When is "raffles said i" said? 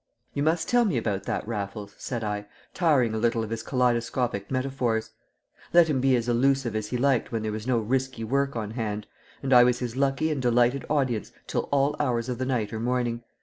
1.47-2.47